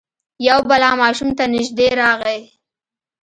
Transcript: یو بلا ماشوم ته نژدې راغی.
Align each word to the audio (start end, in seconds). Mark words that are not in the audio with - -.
یو 0.47 0.59
بلا 0.69 0.91
ماشوم 1.01 1.29
ته 1.37 1.43
نژدې 1.53 1.87
راغی. 2.01 2.41